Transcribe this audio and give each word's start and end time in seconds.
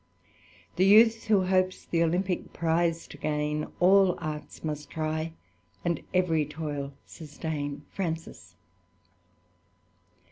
The 0.77 0.85
youth, 0.87 1.25
who 1.25 1.43
hopes 1.43 1.85
th' 1.85 2.01
Olympick 2.01 2.53
prize 2.53 3.05
to 3.05 3.17
gain, 3.19 3.67
All 3.79 4.17
arts 4.17 4.63
must 4.63 4.89
try, 4.89 5.33
and 5.85 6.01
every 6.11 6.43
toil 6.43 6.93
sustain/' 7.05 7.81
FrancIs. 7.95 8.55